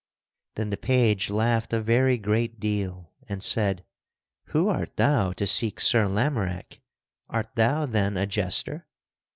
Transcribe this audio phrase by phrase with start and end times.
[0.55, 3.85] Then the page laughed a very great deal, and said:
[4.45, 6.81] "Who art thou to seek Sir Lamorack?
[7.29, 8.87] Art thou then a jester?"